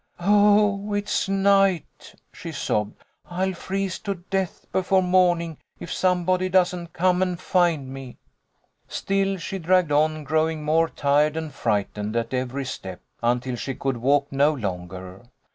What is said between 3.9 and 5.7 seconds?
to death before morning